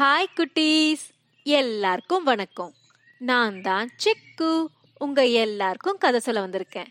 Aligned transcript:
Hi 0.00 0.26
குட்டீஸ். 0.36 1.10
எல்லாருக்கும் 1.44 2.24
வணக்கம். 2.24 2.74
நான் 3.18 3.60
தான் 3.60 3.90
சிக்கு. 4.04 4.66
உங்க 4.98 5.26
எல்லாருக்கும் 5.26 5.98
கதை 5.98 6.20
சொல்ல 6.20 6.46
வந்திருக்கேன். 6.46 6.86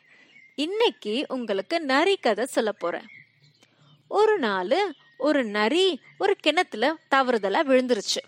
இன்னைக்கு 0.55 1.25
உங்களுக்கு 1.27 1.80
நரி 1.80 2.18
கதை 2.18 2.45
சொல்ல 2.45 2.71
போறேன். 2.71 3.05
ஒரு 4.07 4.39
நாள் 4.39 4.95
ஒரு 5.18 5.43
நரி 5.43 6.02
ஒரு 6.18 6.36
கிணத்துல 6.36 6.93
தவறுதலா 7.11 7.64
விழுந்துருச்சு. 7.64 8.21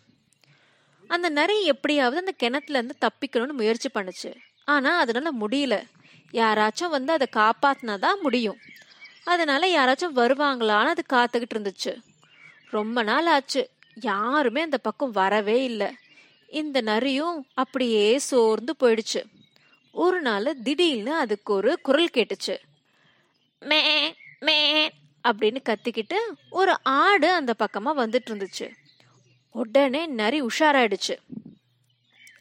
அந்த 1.07 1.29
நரி 1.29 1.63
எப்படியாவது 1.63 2.17
அந்த 2.17 2.31
கிணத்துல 2.31 2.77
இருந்து 2.77 2.95
தப்பிக்கணும்னு 3.01 3.51
முயற்சி 3.51 3.89
பண்ணுச்சு. 3.93 4.35
ஆனா 4.65 4.97
அதனால 4.97 5.47
முடியல. 5.47 5.83
யாராச்சும் 6.31 6.89
வந்து 6.89 7.13
அதை 7.13 7.27
காப்பாத்தினாதான் 7.33 8.21
முடியும். 8.21 8.57
அதனால 9.23 9.67
யாராச்சும் 9.67 10.15
வருவாங்களான்னு 10.15 10.95
அது 10.95 11.03
காத்துக்கிட்டு 11.13 11.53
இருந்துச்சு. 11.53 11.97
ரொம்ப 12.69 13.03
நாள் 13.03 13.25
ஆச்சு. 13.25 13.69
யாருமே 13.95 14.61
அந்த 14.61 14.77
பக்கம் 14.77 15.11
வரவே 15.11 15.63
இல்லை. 15.63 15.95
இந்த 16.47 16.81
நரியும் 16.81 17.47
அப்படியே 17.53 18.17
சோர்ந்து 18.17 18.75
போயிடுச்சு. 18.79 19.23
ஒரு 19.91 20.21
நாள் 20.21 20.61
திடீர்னு 20.61 21.13
அதுக்கு 21.13 21.53
ஒரு 21.53 21.79
குரல் 21.81 22.09
கேட்டுச்சு. 22.13 22.57
மே 23.59 24.13
மே 24.39 24.87
அப்படின்னு 25.27 25.57
கத்திக்கிட்டு 25.69 26.15
ஒரு 26.49 26.77
ஆடு 26.83 27.31
அந்த 27.31 27.53
பக்கமா 27.59 27.85
வந்துட்டு 27.85 28.29
இருந்துச்சு 28.29 28.71
உடனே 29.51 30.05
நரி 30.05 30.41
உஷாராயிடுச்சு. 30.41 31.17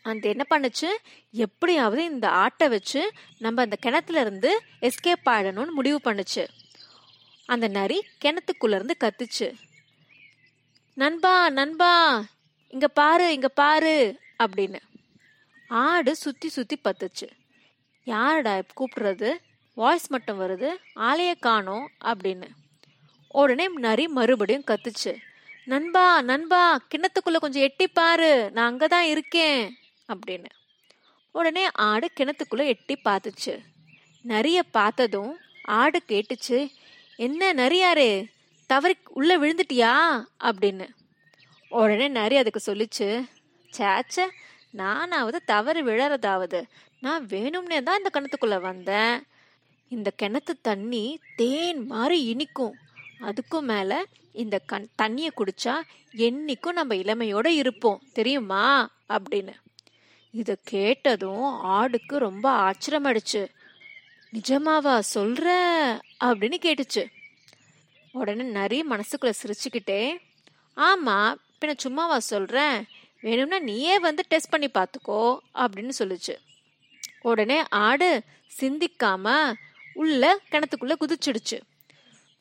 அந்த 0.02 0.28
என்ன 0.28 0.46
பண்ணுச்சு? 0.50 0.88
எப்படியாவது 1.32 2.04
இந்த 2.04 2.28
ஆட்டை 2.28 2.68
வச்சு 2.68 3.12
நம்ம 3.38 3.62
அந்த 3.62 3.76
கிணத்துல 3.80 4.20
இருந்து 4.20 4.62
எஸ்கேப் 4.80 5.26
ஆயிடணும்னு 5.26 5.70
முடிவு 5.70 6.00
பண்ணுச்சு. 6.04 6.48
அந்த 7.46 7.68
நரி 7.68 8.06
கிணத்துக்குள்ள 8.24 8.74
இருந்து 8.74 8.96
கத்துச்சு. 9.00 9.54
நண்பா 11.00 11.50
நண்பா 11.50 12.24
இங்க 12.68 12.88
பாரு 12.88 13.32
இங்க 13.32 13.48
பாரு 13.48 14.18
அப்படின்னு. 14.38 14.78
ஆடு 15.68 16.16
சுத்தி 16.16 16.48
சுத்தி 16.48 16.80
பத்துச்சு. 16.84 17.28
யாரடா 18.04 18.62
கூப்பிடுறது? 18.76 19.36
வாய்ஸ் 19.74 20.10
மட்டும் 20.10 20.40
வருது. 20.40 20.76
ஆளைய 20.96 21.34
காணோம் 21.38 21.90
அப்படின்னு. 22.04 22.48
உடனே 23.28 23.68
நரி 23.68 24.08
மறுபடியும் 24.08 24.64
கத்துச்சு. 24.66 25.16
நண்பா 25.64 26.22
நண்பா 26.22 26.78
கிணத்துக்குள்ள 26.78 27.36
கொஞ்சம் 27.36 27.62
எட்டி 27.62 27.86
பாரு. 27.86 28.50
நான் 28.52 28.76
அங்கதான் 28.76 28.98
இருக்கேன் 28.98 29.76
அப்படின்னு. 30.08 30.46
உடனே 31.32 31.70
ஆடு 31.70 32.10
கிணத்துக்குள்ள 32.20 32.66
எட்டி 32.66 32.98
பார்த்துச்சு. 33.04 33.58
நரிய 34.28 34.60
பார்த்ததும் 34.70 35.38
ஆடு 35.62 36.02
கேட்டுச்சு 36.08 36.70
என்ன 37.16 37.52
நரியாரே? 37.52 38.38
தவறி 38.70 38.96
உள்ள 39.08 39.38
விழுந்துட்டியா? 39.38 40.24
அப்படின்னு. 40.40 40.88
உடனே 41.68 42.08
நரி 42.08 42.36
அதுக்கு 42.36 42.74
சொல்லிச்சு 42.74 43.24
சேச்ச 43.78 44.28
நானாவது 44.70 45.42
தவறு 45.44 45.84
விழறதாவது. 45.84 46.62
நான் 47.00 47.26
வேணும்னே 47.26 47.82
தான் 47.82 48.02
இந்த 48.02 48.10
கிணத்துக்குள்ள 48.12 48.60
வந்தேன். 48.60 49.22
இந்த 49.88 50.12
கிணத்து 50.22 50.48
தண்ணி 50.62 51.18
தேன் 51.36 51.86
மாதிரி 51.86 52.22
இனிக்கும். 52.22 52.76
அதுக்கும் 53.20 53.60
மேல 53.60 54.04
இந்த 54.32 54.60
கண் 54.66 54.88
தண்ணியை 55.02 55.28
குடிச்சா 55.36 55.80
என்னைக்கும் 56.12 56.72
நம்ம 56.72 56.94
இளமையோட 56.94 57.46
இருப்போம். 57.46 58.02
தெரியுமா? 58.12 58.90
அப்படின்னு. 59.08 59.52
இத 60.30 60.58
கேட்டதும் 60.62 61.64
ஆடுக்கு 61.64 62.16
ரொம்ப 62.16 62.70
ஆச்சரியமாயிடுச்சு. 62.70 63.48
நிஜமாவா 64.32 65.00
சொல்ற? 65.14 65.48
அப்படின்னு 66.24 66.56
கேட்டுச்சு. 66.62 67.06
உடனே 68.12 68.44
நரி 68.44 68.78
மனசுக்குள்ள 68.82 69.32
சிரிச்சுக்கிட்டே 69.42 70.18
ஆமா 70.76 71.34
பின்ன 71.60 71.72
சும்மாவா 71.82 72.18
சொல்றேன்? 72.18 72.84
வேணும்னா 73.20 73.58
நீயே 73.58 73.98
வந்து 73.98 74.22
டெஸ்ட் 74.28 74.48
பண்ணி 74.48 74.66
பார்த்துக்கோ 74.66 75.38
அப்படின்னு 75.54 75.92
சொல்லுச்சு. 75.98 76.34
உடனே 77.22 77.64
ஆடு 77.68 78.22
சிந்திக்காம 78.60 79.54
உள்ள 79.94 80.40
கிணத்துக்குள்ள 80.50 80.94
குதிச்சிடுச்சு. 81.00 81.58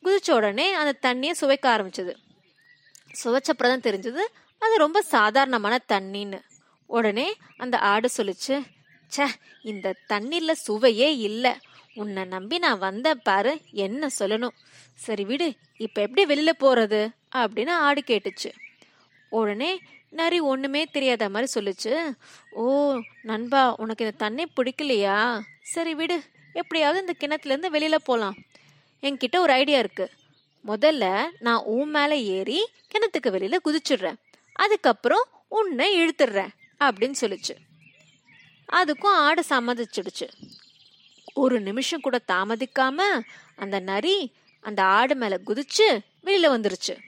குதிச்ச 0.04 0.30
உடனே 0.30 0.72
அந்த 0.72 0.92
தண்ணியை 1.02 1.32
சுவைக்க 1.40 1.66
ஆரம்பிச்சது. 1.74 2.12
சுவைச்சப்பறம் 3.24 3.72
தான் 3.74 3.86
தெரிஞ்சது 3.88 4.22
அது 4.58 4.76
ரொம்ப 4.76 5.02
சாதாரணமான 5.02 5.80
தண்ணின்னு. 5.88 6.40
உடனே 6.86 7.34
அந்த 7.56 7.78
ஆடு 7.78 8.08
சொல்லிச்சு 8.16 8.54
ச்சே 9.12 9.26
இந்த 9.62 9.94
தண்ணியில் 10.08 10.62
சுவையே 10.66 11.18
இல்லை. 11.18 11.52
உன்னை 11.94 12.24
நம்பி 12.24 12.58
நான் 12.58 12.78
வந்த 12.78 13.14
பாரு 13.14 13.60
என்ன 13.72 14.08
சொல்லணும். 14.18 14.56
சரி 14.94 15.24
விடு 15.24 15.54
இப்ப 15.76 16.02
எப்படி 16.02 16.34
வெளியில 16.34 16.50
போறது 16.60 17.14
அப்படின்னு 17.36 17.70
ஆடு 17.70 18.02
கேட்டுச்சு. 18.06 18.52
உடனே 19.28 19.80
நரி 20.10 20.40
ஒண்ணுமே 20.40 20.84
தெரியாத 20.84 21.28
மாதிரி 21.28 21.50
சொல்லுச்சு. 21.54 22.12
ஓ 22.50 22.98
நண்பா 23.22 23.74
உனக்கு 23.76 24.04
இந்த 24.04 24.16
தண்ணி 24.16 24.44
பிடிக்கலையா? 24.44 25.40
சரி 25.62 25.94
விடு 25.94 26.22
எப்படியாவது 26.52 27.00
இந்த 27.00 27.12
கிணத்துல 27.12 27.54
இருந்து 27.54 27.78
வெளியில 27.78 27.94
போலாம். 27.94 28.34
என்கிட்ட 29.02 29.38
ஒரு 29.38 29.52
ஐடியா 29.52 29.78
இருக்கு. 29.78 30.10
முதல்ல 30.66 31.24
நான் 31.38 31.62
உன் 31.64 31.90
மேல 31.90 32.16
ஏறி 32.16 32.68
கிணத்துக்கு 32.88 33.30
வெளியில 33.30 33.56
குதிச்சிடுறேன். 33.64 34.16
அதுக்கப்புறம் 34.52 35.24
உன்னை 35.48 35.98
இழுத்துடுறேன் 36.00 36.48
அப்படின்னு 36.80 37.14
சொல்லுச்சு. 37.20 37.54
அதுக்கும் 38.72 39.06
ஆடு 39.06 39.44
சம்மதிச்சிடுச்சு. 39.48 40.28
ஒரு 41.40 41.60
நிமிஷம் 41.60 42.00
கூட 42.00 42.20
தாமதிக்காம 42.32 43.22
அந்த 43.56 43.78
நரி 43.80 44.32
அந்த 44.60 44.82
ஆடு 44.82 45.14
மேல 45.14 45.40
குதிச்சு 45.46 45.98
வெளியில 46.24 46.48
வந்துருச்சு. 46.50 46.98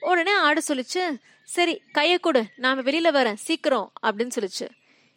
உடனே 0.00 0.32
ஆடு 0.32 0.62
சொல்லிச்சு 0.68 1.20
சரி 1.44 1.82
கைய 1.94 2.20
கொடு 2.20 2.44
நாம 2.56 2.82
வெளியில 2.82 3.14
வரேன் 3.14 3.34
சீக்கிரம் 3.34 3.92
அப்படின்னு 4.02 4.30
சொல்லிச்சு. 4.40 4.68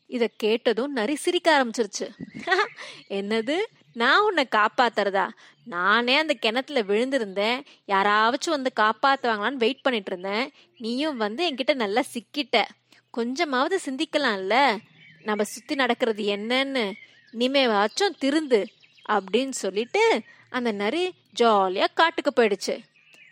இத 0.08 0.30
கேட்டதும் 0.38 0.92
நரி 0.92 1.16
சிரிக்க 1.16 1.48
ஆரம்பிச்சிருச்சு. 1.58 2.10
என்னது? 3.10 3.58
நான் 3.94 4.22
உன்னை 4.22 4.48
காப்பாத்துறதா? 4.52 5.30
நானே 5.66 6.18
அந்த 6.18 6.34
கிணத்துல 6.34 6.82
விழுந்திருந்தேன். 6.82 7.64
யாராவச்சும் 7.88 8.50
வந்து 8.50 8.72
காப்பாத்துவாங்களான்னு 8.76 9.54
வெயிட் 9.54 9.82
பண்ணிட்டு 9.82 10.18
இருந்தேன். 10.18 10.52
நீயும் 10.78 11.18
வந்து 11.18 11.50
என்கிட்ட 11.50 11.74
நல்லா 11.74 12.04
சிக்கிட்ட. 12.14 12.64
கொஞ்சமாவது 13.10 13.80
சிந்திக்கலாம்ல? 13.86 14.78
நம்ம 15.24 15.44
சுத்தி 15.44 15.76
நடக்கிறது 15.76 16.24
என்னன்னு? 16.24 16.92
இனிமேவாச்சும் 17.34 18.16
திருந்து 18.22 18.66
அப்படின்னு 19.10 19.50
சொல்லிட்டு 19.50 20.22
அந்த 20.50 20.72
நரி 20.72 21.14
ஜாலியா 21.40 21.86
காட்டுக்கு 21.94 22.32
போயிடுச்சு. 22.36 22.76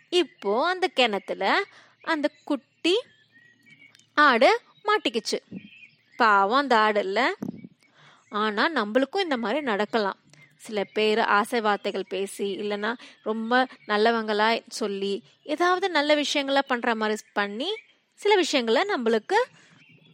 இப்போ 0.08 0.68
அந்த 0.68 0.86
கிணத்துல 0.86 1.62
அந்த 2.02 2.30
குட்டி 2.44 2.94
ஆடு 4.14 4.60
மாட்டிக்கிச்சு. 4.84 5.38
பாவம் 6.16 6.58
அந்த 6.58 6.78
ஆடு 6.78 7.00
இல்லை. 7.00 7.34
ஆனா 8.28 8.68
நம்மளுக்கும் 8.68 9.20
இந்த 9.20 9.36
மாதிரி 9.36 9.60
நடக்கலாம். 9.60 10.18
சில 10.56 10.84
பேர் 10.84 11.18
ஆசை 11.18 11.60
வார்த்தைகள் 11.60 12.04
பேசி 12.08 12.56
இல்லைன்னா 12.56 12.98
ரொம்ப 13.22 13.66
நல்லவங்களா 13.88 14.60
சொல்லி 14.68 15.22
ஏதாவது 15.42 15.90
நல்ல 15.90 16.14
விஷயங்களா 16.14 16.58
பண்ற 16.58 16.94
மாதிரி 16.94 17.20
பண்ணி 17.32 17.76
சில 18.14 18.34
விஷயங்களை 18.36 18.82
நம்மளுக்கு 18.94 19.38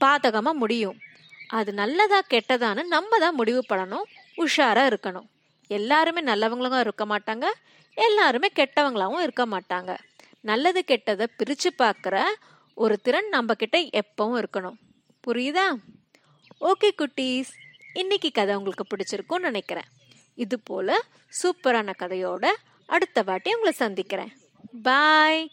பாதகமாக 0.00 0.52
முடியும். 0.52 0.98
அது 1.48 1.72
நல்லதா 1.72 2.20
கெட்டதான்னு 2.30 2.84
நம்ம 2.84 3.18
தான் 3.18 3.34
முடிவு 3.34 3.64
பண்ணணும். 3.68 4.02
உஷாரா 4.36 4.96
இருக்கணும். 4.96 5.26
எல்லாருமே 5.66 6.32
நல்லவங்களும் 6.32 6.80
இருக்க 6.80 7.06
மாட்டாங்க. 7.06 7.44
எல்லாருமே 7.94 8.48
கெட்டவங்களாகவும் 8.54 9.20
இருக்க 9.20 9.46
மாட்டாங்க. 9.46 9.96
நல்லது 10.40 10.84
கெட்டதை 10.86 11.26
பிரித்து 11.36 11.72
பார்க்குற 11.78 12.24
ஒரு 12.74 12.98
திறன் 12.98 13.28
நம்ம 13.28 13.54
கிட்ட 13.54 13.78
எப்பவும் 13.78 14.44
இருக்கணும். 14.44 14.76
புரியுதா? 15.26 15.76
ஓகே 16.60 16.90
குட்டீஸ். 16.98 17.50
இன்னைக்கு 17.92 18.30
கதை 18.30 18.54
உங்களுக்கு 18.54 18.86
பிடிச்சிருக்கும்னு 18.96 19.38
நினைக்கிறேன். 19.38 19.88
இது 20.34 20.60
போல 20.60 21.00
சூப்பரான 21.42 21.92
கதையோட 21.98 22.52
அடுத்த 22.86 23.22
வாட்டி 23.22 23.52
உங்களை 23.52 23.72
சந்திக்கிறேன். 23.72 24.32
பாய். 24.82 25.48